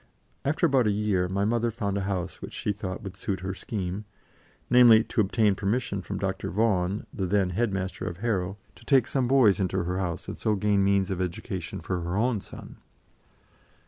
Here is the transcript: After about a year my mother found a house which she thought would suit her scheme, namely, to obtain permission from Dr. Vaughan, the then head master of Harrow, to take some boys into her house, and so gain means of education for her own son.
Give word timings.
After 0.43 0.65
about 0.65 0.87
a 0.87 0.91
year 0.91 1.27
my 1.29 1.45
mother 1.45 1.69
found 1.69 1.95
a 1.95 2.01
house 2.01 2.41
which 2.41 2.53
she 2.53 2.71
thought 2.73 3.03
would 3.03 3.15
suit 3.15 3.41
her 3.41 3.53
scheme, 3.53 4.05
namely, 4.67 5.03
to 5.03 5.21
obtain 5.21 5.53
permission 5.53 6.01
from 6.01 6.17
Dr. 6.17 6.49
Vaughan, 6.49 7.05
the 7.13 7.27
then 7.27 7.51
head 7.51 7.71
master 7.71 8.05
of 8.07 8.17
Harrow, 8.17 8.57
to 8.73 8.83
take 8.83 9.05
some 9.05 9.27
boys 9.27 9.59
into 9.59 9.83
her 9.83 9.99
house, 9.99 10.27
and 10.27 10.39
so 10.39 10.55
gain 10.55 10.83
means 10.83 11.11
of 11.11 11.21
education 11.21 11.81
for 11.81 12.01
her 12.01 12.15
own 12.15 12.41
son. 12.41 12.77